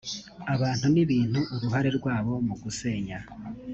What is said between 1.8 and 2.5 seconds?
rwabo